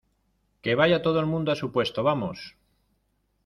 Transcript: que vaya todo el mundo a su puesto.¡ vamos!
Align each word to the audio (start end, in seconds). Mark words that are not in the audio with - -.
que 0.63 0.73
vaya 0.73 1.03
todo 1.03 1.19
el 1.19 1.27
mundo 1.27 1.51
a 1.51 1.55
su 1.55 1.71
puesto.¡ 1.71 2.01
vamos! 2.09 2.55